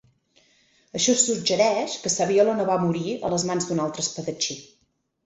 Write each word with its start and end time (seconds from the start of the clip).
Això 0.99 1.13
suggereix 1.23 1.97
que 2.05 2.11
Saviolo 2.13 2.55
no 2.61 2.65
va 2.71 2.79
morir 2.87 3.13
a 3.29 3.31
les 3.35 3.47
mans 3.51 3.69
d'un 3.69 3.83
altre 3.85 4.05
espadatxí. 4.07 4.57